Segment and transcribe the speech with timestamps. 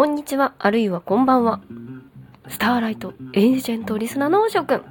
[0.00, 1.60] こんにちは、あるいはこんばんは。
[2.48, 4.82] スターライトエージェントリスナーのおしょくん。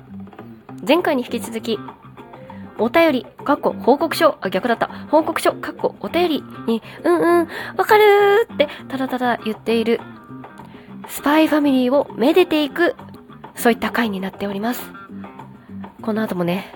[0.88, 1.79] 前回に引き続き、
[2.78, 5.08] お便り、かっこ報告書、あ、逆だった。
[5.10, 9.99] 報告書、かっこお便りに、うんうん、わかるーって、ただただ言っている、
[11.08, 12.96] スパイファミリーをめでていく、
[13.55, 14.91] そういった回になっております。
[16.03, 16.71] この後もね、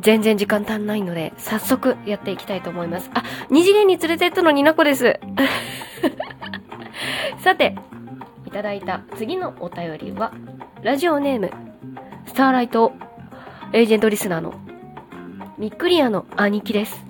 [0.00, 3.10] 全然時間足んないので、早速やっていきたいと思います。
[3.14, 5.18] あ、二次元に連れてったのになこです。
[7.42, 7.74] さて、
[8.46, 10.32] いただいた次のお便りは、
[10.82, 11.50] ラジオネーム、
[12.24, 12.92] スターライト
[13.72, 14.54] エージェントリスナーの
[15.58, 17.04] ミックリアの兄貴です。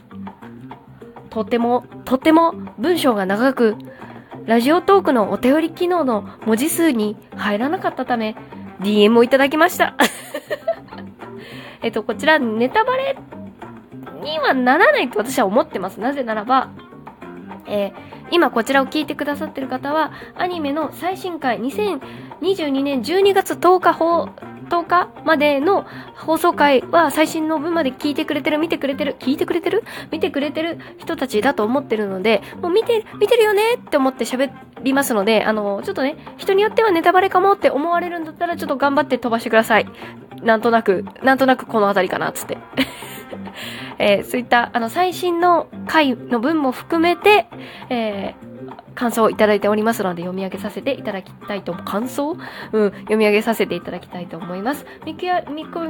[1.28, 3.76] とっても、とっても文章が長く、
[4.46, 8.34] ラジオトークのお便り機能の文字数に入らなかったため、
[8.80, 9.96] DM をいただきました。
[11.82, 13.18] えっと、こちら、ネタバレ
[14.22, 16.00] にはならないと私は思ってます。
[16.00, 16.70] なぜならば、
[17.66, 24.24] えー、今こちらを聞いてくださってる方は、アニメの最新回、2022年12月10日放、
[24.70, 25.84] 10日までの
[26.16, 34.50] 放送回は最新の分まで聞いてくれてる、見てくれてる、聞いてくれてる見てくれてる人たちだと思ってるので、もう見て、見てるよねって思って喋
[34.82, 39.86] りますので、あの、ちょっとね、人によってはネタバレかもって思われるんだったら、ちょっと頑張って飛ばしてください。
[40.42, 42.56] なんとなく、なんとなくこの辺りかな、つって。
[43.98, 47.46] えー、そういった、あの、最新の回の分も含めて、
[47.88, 52.36] えー、感想をいただいておりますので読み上げさせていただきたいと、感想？
[52.72, 54.86] うん、読み上げさせていただきたいと思います。
[55.04, 55.80] ミクヤ、ミク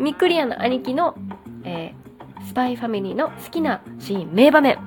[0.00, 1.16] ミクリアの兄貴の、
[1.64, 4.78] えー、スパイファミリーの好きなシーン、名場面、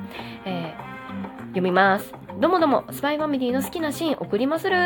[0.46, 2.14] えー、読みます。
[2.40, 4.78] どもども、スパイファミリーの好きなシーン送りまする。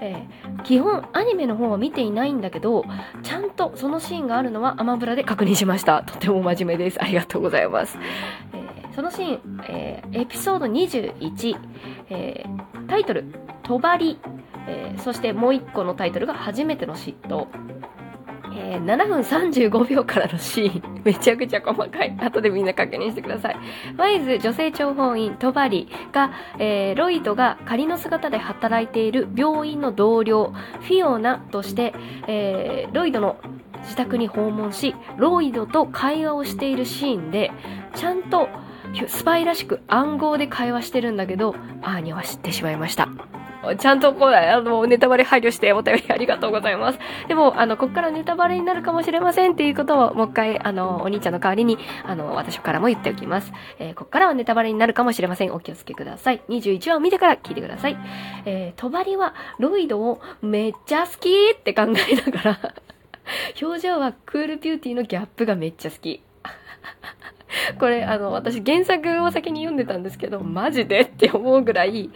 [0.00, 2.84] えー、基本アニメの方は見ていないんだけど、
[3.22, 6.02] ちゃんとそのシーンがあるのはアマブラで確認しました。
[6.02, 7.02] とても真面目です。
[7.02, 7.98] ありがとうございます。
[8.52, 11.56] えー、そのシーン、えー、エピソード21、
[12.10, 12.46] え、
[12.86, 13.24] タイトル、
[13.64, 14.18] とばり、
[14.68, 17.48] え、そしてもう一個のタイトルが初めての嫉妬。
[18.74, 22.16] えー、7分35秒からのシーン、 めちゃくちゃ細かい。
[22.18, 23.56] 後でみんな確認してください。
[23.96, 31.94] ワイズ女性諜報員、トバリが、えー、ロイドが仮の姿で働いている病院の同僚、フィオナとして、
[32.26, 33.36] えー、ロイドの
[33.82, 37.52] 自宅に訪問し、ロイドと会話をしているシーンで、
[37.94, 38.48] ちゃんと
[39.06, 43.08] スパイらしく暗号で会話してるんだけど、アーニャは知ってしまいました。
[43.78, 46.98] ちゃんとこう、あの、ネタバレ配慮してお便りありがとうございます。
[47.28, 53.52] でも、あの、こっからネタバレになるかもしれませんっていうことを、もう一回、あの、お兄ちゃんの代わりに、あの、私からも言っておきます。
[53.78, 55.52] えー、こっからはネタバレになるかもしれません。
[55.52, 56.42] お気をつけください。
[56.48, 57.96] 21話を見てから聞いてください。
[58.44, 62.74] えー、とばりは、ロイドをめっちゃ好きって考えながら
[63.60, 66.22] 表情はクールビューティーのギャップがめっちゃ好き。
[67.78, 72.10] これ、あの、私原作を先に読んでたんですけど、マジでって思うぐらい、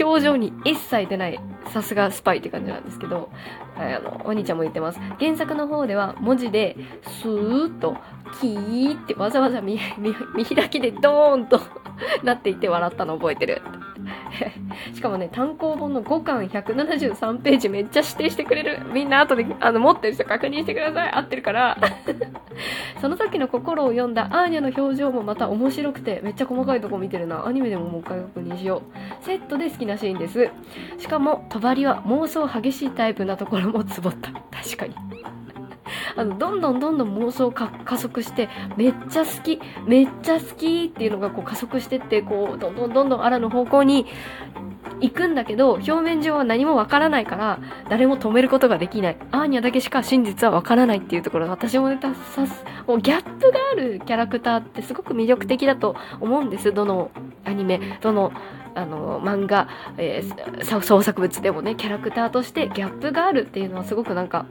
[0.00, 3.30] 表情に一切出ない、さすがスパイって感じなんですけど、
[3.76, 5.00] あの、お兄ちゃんも言ってます。
[5.18, 7.96] 原作の方では文字で、スーッと、
[8.40, 9.78] キーってわざわざ見、
[10.54, 11.60] 開きでドーンと
[12.22, 13.62] なっていて笑ったの覚えてる。
[14.94, 18.80] しかもね、単行本の5巻173ページめっちゃ指定してくれる。
[18.92, 21.10] みんな後で、あの、持ってる人確認してください。
[21.12, 21.76] 合ってるから。
[23.00, 27.46] その時の心を読んだアーニャの表情もまた面白くて、めっちゃ細かいとこ見てるな。
[27.46, 28.82] アニメでももう一回確認しよ
[29.22, 29.24] う。
[29.24, 30.50] セットで好きなシーンです。
[30.98, 34.32] しかも、帳は妄想激しいタイプなところもツボった。
[34.32, 34.94] 確かに。
[36.16, 44.06] あの、どんどんどんどん妄想加速して、めっちゃ好き、めっちゃ好きっていうのがこう加速してって、こう、どんどんどんどんあらの方向に
[45.00, 47.58] 行くんだけど、表面上は何もわからないから、
[47.88, 49.16] 誰も止めることができない。
[49.30, 56.72] アーニャだけしか真実はわからないっていうところ私もね、たさす、もうギャップがあるキャラクターってすごく魅力的だと思うんです。
[56.72, 57.10] どの
[57.44, 58.32] アニメ、どの
[58.74, 59.68] あの漫画、
[59.98, 64.46] えー、創作物でもねキャラクターとしてギャップがあるっていうのはすごくなんか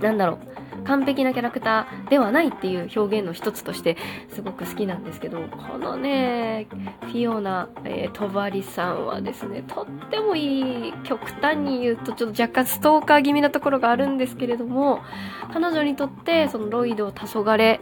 [0.00, 3.96] なんだろう完璧なキャラクターではないっていう表現の一つとして
[4.30, 6.66] すごく好きなんですけどこのね
[7.02, 15.00] フィオナ、えー、トバリさんはですねとってもいい極端に言うとちょっと若干ストーカー気味なところがあるんですけれども
[15.52, 17.80] 彼女にとってそのロイド黄昏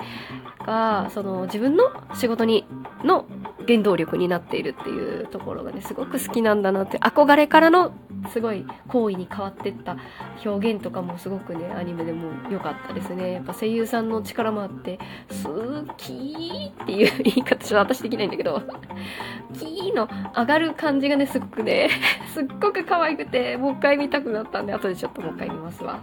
[0.66, 1.84] がその自分の
[2.14, 2.66] 仕事に
[3.04, 3.26] の
[3.66, 7.92] 原動力になっているっていうところがねすごく好きなんだなって憧れからの
[8.28, 9.96] すごい行為に変わってった
[10.44, 13.32] 表現とかもすごくねアニメでも良かったですね。
[13.32, 14.98] やっぱ声優さんの力もあって
[15.44, 18.62] 「好き」っていう言い方ちょっと私できないんだけど
[19.54, 21.90] 「キー」の上がる感じがねすごくね
[22.32, 26.00] すっごく可愛くてもう一回見たくなったんで後でちょっともう一回見ますわ。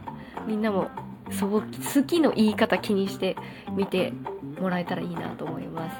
[0.47, 0.89] みんなも
[1.25, 3.35] 好そう好きの言い方気にして
[3.71, 4.13] 見て
[4.59, 5.95] もらえたらいいなと思います。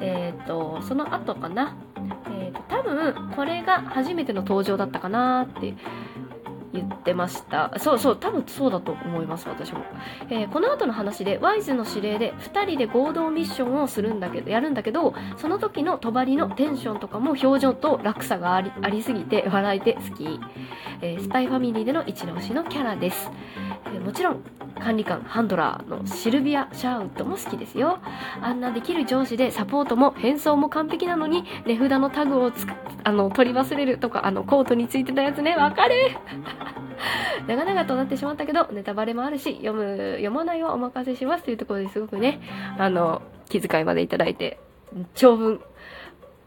[0.00, 1.76] えっ、とその後かな？
[2.52, 5.74] と多分これが初めての登場だったかなって
[6.72, 7.74] 言ってました。
[7.78, 9.80] そうそう多分そうだと思います私も、
[10.30, 20.40] えー、この後の話でワイズの指令で2人で合同ミッションをするんだけどやるんだけどその時の帳のテンションとかも表情と落差がありありすぎて笑えて好き、
[21.02, 23.30] えー、スパイファミリーでの一押しのキャラです、
[24.04, 24.42] もちろん
[24.80, 27.98] 管理官ハンドラーのシルビア・シャーウッドも好きですよ。
[28.40, 32.66] あんなできる上司でサポートも変装も完璧なのに値札のタグをつ
[33.04, 35.56] あの取り忘れるとかあのコートについてたやつね。
[35.56, 35.94] わかる。
[37.46, 42.40] 長々となってしまったけどネタバレもあるし読む読まないはお任せしますというところですごくね
[42.78, 44.60] あの気遣いまでいただいて
[45.14, 45.60] 長文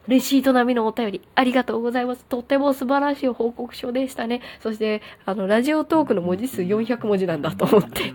[0.07, 2.25] レシート並みのお便り、ありがとうございます。
[2.25, 4.41] とっても素晴らしい報告書でしたね。
[4.61, 8.13] そして、あの、ラジオトークの文字数400文字なんだと思って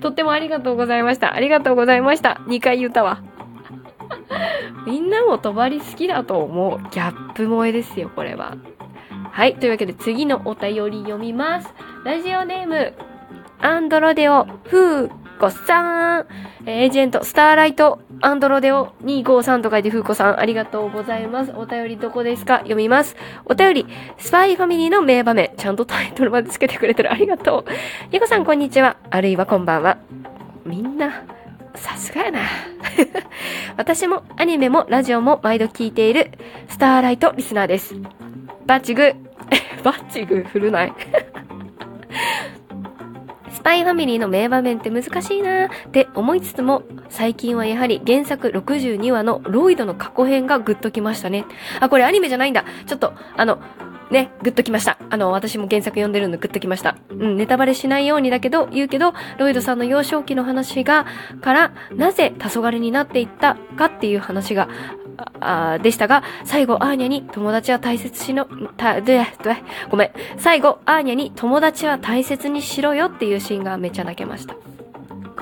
[0.00, 1.34] とってもありがとうございました。
[1.34, 2.40] ありがとうございました。
[2.46, 3.22] 2回言ったわ。
[4.86, 6.78] みんなもとばり好きだと思う。
[6.90, 8.56] ギャップ萌えですよ、これは。
[9.30, 9.56] はい。
[9.56, 11.72] というわけで次のお便り読みます。
[12.04, 12.94] ラジオネーム、
[13.60, 16.26] アンドロデオ、フーコさん。
[16.66, 21.52] エージェント、スターライト、アンドロデオ253と書いて、ふうこさん、ありがとうございます。
[21.56, 22.58] お便りどこですか？
[22.58, 23.16] 読みます。
[23.46, 23.86] お便り、
[24.18, 25.50] スパイファミリーの名場面。
[25.56, 27.10] ちゃんとタイトルまでつけてくれてる。
[27.10, 27.72] ありがとう。
[28.12, 28.96] ゆこさん、こんにちは。
[29.10, 29.98] あるいはこんばんは。
[30.64, 31.24] みんな、
[31.74, 32.38] さすがやな。
[33.76, 36.30] 私もアニメもラジオも毎度聞いている
[36.68, 37.96] スターライトリスナーです。
[38.64, 39.12] バッチグ、
[39.82, 40.92] バッチグ振るない
[43.62, 51.44] パイファミリーの名場面って難しいなーって思いつつも、最近はやはり原作62話のロイドの過去編がグッときましたね。
[51.80, 52.64] あ、これアニメじゃないんだ。
[52.86, 53.58] ちょっと、あの、
[54.12, 54.98] ね、グッときました。
[55.08, 56.96] あの、私も原作読んでるんでグッときました。
[57.08, 61.06] うん、ネタバレしないようにだけど、言うけど、ロイドさんの幼少期の話が、
[61.40, 64.68] から、なぜ黄昏になっていったかっていう話が、
[65.40, 69.26] あでしたが、最後、アーニャに友達は大切しの、た、で、で、
[69.90, 70.10] ごめん。
[70.36, 74.56] 最後、アーニャに友達は大切にしろよっていうシーンがめっちゃ泣けました。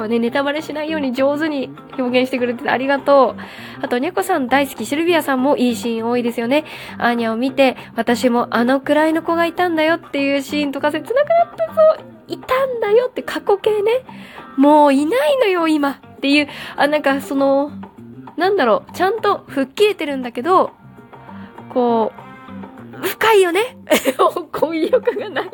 [0.01, 1.69] これね、ネタバレしないように上手に
[1.99, 3.85] 表現してくれててありがとう。
[3.85, 6.65] あと、にゃこさん大好き、シルビアさんもいいシーン多いですよね。
[6.97, 12.03] アーニャを見て、私もあのくらいの子がいたんだよっていうシーンとか切なくなったぞ。
[12.29, 13.93] いたんだよって過去形ね。
[14.57, 15.91] もういないのよ、今。
[15.91, 17.71] っていう、あ、なんかその、
[18.39, 20.71] なんだろう、ちゃんと吹っ切れてるんだけど、
[21.75, 22.11] こ
[22.97, 23.77] う、深いよね
[24.51, 25.51] 語彙力がない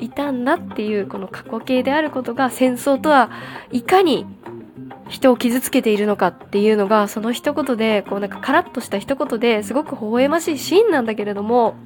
[0.00, 3.30] いたんだっていうこの過去形であることが戦争とは
[3.70, 4.26] いかに
[5.08, 11.76] 人を傷つけているのかっていうのがその一言でこうなんかカラッとした一言ですごく微笑ましいシーンなんだけれども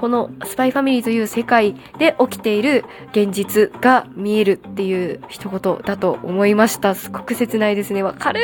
[0.00, 6.94] このスパイファミリーという世界で起きている現実が見えるっていう一言だと思いました。
[6.94, 8.02] すごく切ないですね。
[8.02, 8.40] わかる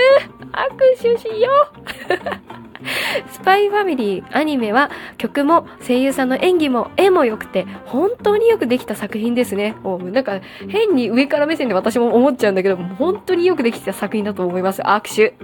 [0.53, 2.63] 握手しよう
[3.31, 9.77] スパイファミリーアニメは曲も声優さんの演技も絵も良くて本当によくできた作品ですね。
[9.83, 14.83] もうなんか変に上から目線で私も思っちゃうんだけど本当によくできた作品だと思います。
[14.83, 15.35] 握手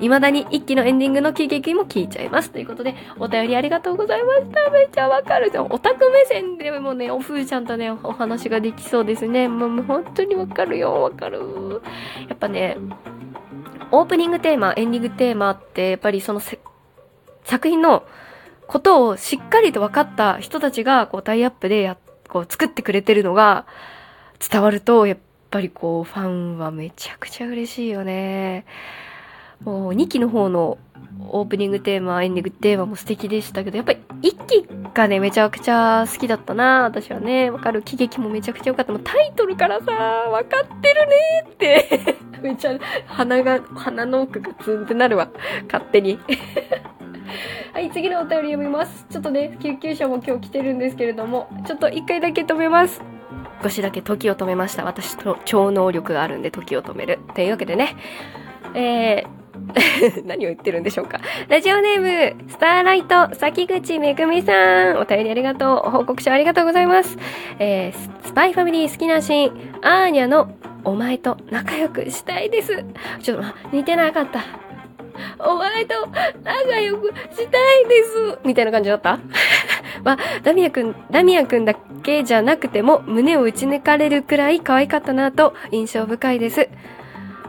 [0.00, 2.50] 未だに一期のエンディングの喜劇も聞いちゃいます。
[2.50, 4.70] ということで、お便りありがとうございました。
[4.70, 5.66] めっちゃわかるじゃん。
[5.66, 9.48] オタク目線でもね、おふーちゃんとね、お話ができそうですね。
[9.48, 11.82] もう本当にわかるよ、わかる。
[12.28, 12.76] やっぱね、
[13.90, 16.40] オープニングテーマ、エンディングテーマって、やっぱりその
[17.44, 18.04] 作品の
[18.66, 21.96] ことをしっかりと分かった人たちが、こう、タイアップでや、
[22.28, 23.66] こう、作ってくれてるのが
[24.38, 25.18] 伝わると、やっ
[25.50, 28.66] ぱりこう、ファンはめちゃくちゃ嬉しいよね。
[29.64, 30.78] もう2期の方の
[31.30, 37.50] オープニングテーマ、エンディングテーマも素敵でしたけど、やっぱり1期がね、めちゃくちゃ好きだったな私はね。
[37.50, 37.82] わかる？
[37.82, 38.92] 喜劇もめちゃくちゃ良かった。
[38.92, 45.28] もうタイトルからさ、わかってるねって めちゃ鼻が、鼻の奥がツンってなるわ。
[45.66, 46.18] 勝手に
[47.74, 49.06] はい、次のお便り読みます。
[49.10, 53.02] ちょっとね、救急車も今日来てるんですけれども、ちょっと一回だけ止めます。
[53.62, 54.84] 少しだけ時を止めました。
[54.84, 57.18] 私と超能力があるんで時を止める。
[57.34, 57.96] というわけでね、
[58.74, 59.38] えー、
[60.24, 61.20] 何を言ってるんでしょうか。
[61.48, 64.98] ラジオネーム、スターライト、崎口めぐみさん。
[64.98, 65.90] お便りありがとう。
[65.90, 67.16] 報告書ありがとうございます。
[67.58, 70.50] えー、スパイファミリー好きなシーン、アーニャの
[70.84, 72.84] お前と仲良くしたいです。
[73.22, 74.40] ちょっと、似てなかった。
[75.40, 75.94] お前と
[76.44, 78.38] 仲良くしたいです。
[78.44, 79.18] みたいな感じだった？
[80.04, 86.68] まあ、ダミアくん、ダミアくんだけじゃなくても胸を打ち抜かれるくらい可愛かったなと印象深いです。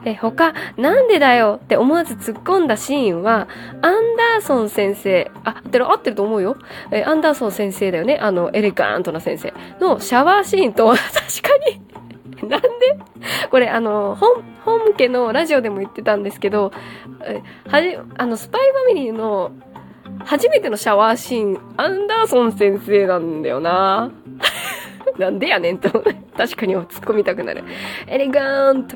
[0.05, 1.59] え、他、なんでだよ？
[1.63, 3.47] って思わず突っ込んだシーンは、
[3.81, 6.57] アンダーソン先生、あ、合ってる、合ってると思うよ。
[6.91, 8.17] え、アンダーソン先生だよね？
[8.21, 11.57] あの、エレガントな先生のシャワーシーンと、 確か
[12.41, 12.67] になんで？
[13.49, 16.71] これ、あの、本、本家のラジオでも言ってたんですけど、
[17.67, 19.51] はじ、あの、スパイファミリーの
[20.25, 24.11] 初めてのシャワーシーン、アンダーソン先生なんだよな。
[25.17, 25.89] なんでやねんと、
[26.37, 27.63] 確かに突っ込みたくなる。
[28.07, 28.95] エレガンと。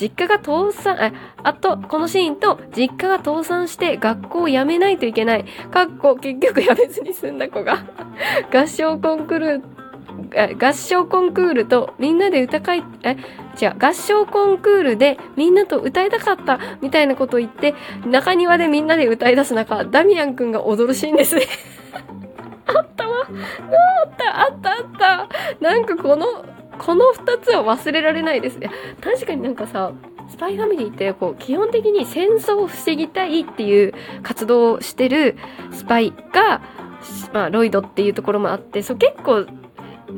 [0.00, 5.44] 実家が倒産、あ、あと、このシーンと、実家が倒産して学校を辞めないといけない。
[5.70, 7.84] かっこ、結局辞めずに済んだ子が、
[8.52, 9.62] 合唱コンクール、
[10.58, 13.16] 合唱コンクールとみんなで歌会、え、
[13.60, 17.74] 違う、合唱コンクールでみんなと歌いたかったみたいなことを言って、
[18.06, 21.42] 中庭でみんなで歌い出す中、ダミアンくんが踊るシーンですね
[22.66, 23.18] あったわ。
[23.20, 25.28] あったあったあった
[25.60, 26.44] なんかこの、
[26.84, 28.70] この2つは忘れられないですね。
[29.00, 29.92] 確かになんかさ、
[30.28, 35.36] スパイファミリーってこう基本的に戦争を防ぎたいっていう活動をしてる
[35.72, 36.60] スパイが、
[37.32, 39.46] まあ、ロイドっていうところもあって、そう結構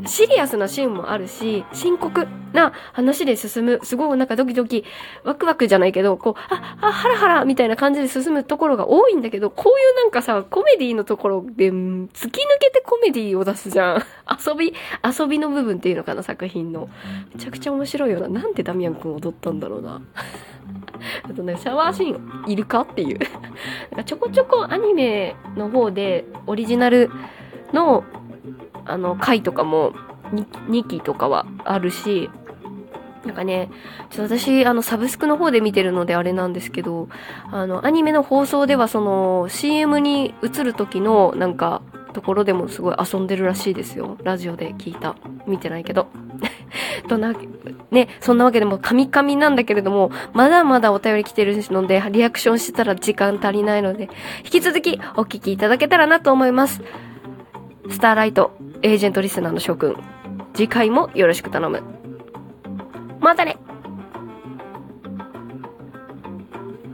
[0.07, 4.85] シリアスなシーンもあるし、深刻な話で進む、すごいなんかドキドキ、
[5.25, 14.03] ワクワクじゃないけど、こう、あ、あ、ハラハラみたいな感じで進むところが多いんだけど、こういうなんかさ、コメディのところで、突き抜けてコメディを出すじゃん。
[14.29, 16.89] 遊び、遊びの部分っていうのかな、作品の。
[17.35, 18.29] めちゃくちゃ面白いよな。
[18.29, 20.01] なんでダミアン君踊ったんだろうな。
[21.23, 23.19] あとね、シャワーシーンいるかっていう。
[23.91, 27.11] なんかちょこちょこアニメの方でオリジナル
[27.73, 28.05] の
[28.87, 29.93] あの、回とかも
[30.33, 32.31] 2、2期とかはあるし、
[33.25, 33.71] なんかね、
[34.11, 37.09] ちょっと私、あの、サブスクの方で見てるのであれなんですけど、
[37.51, 44.17] あの、アニメの放送ではその、CM に映る時の、なんか、ところでもすごい遊んでるらしいですよ。
[44.23, 45.17] ラジオで聞いた。
[45.47, 46.07] 見てないけど。
[47.09, 47.35] とな、
[47.91, 54.09] ね、そんなわけでも、カミカミなんだけれども、まだまだお便り来てるので、リアクションしてたら時間足りないので、
[54.45, 56.83] 引き続きお聞きいただけたらなと思います。
[57.91, 59.97] スターライト、エージェントリスナーの諸君、
[60.55, 61.83] 次回もよろしく頼む。
[63.21, 63.59] またね